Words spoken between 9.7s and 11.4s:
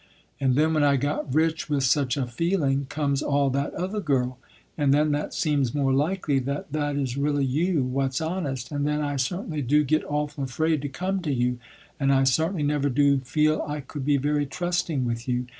get awful afraid to come to